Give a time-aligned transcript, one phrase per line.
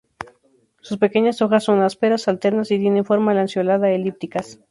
[0.81, 4.59] Sus pequeñas hojas son ásperas, alternas y tienen forma lanceolada-elípticas.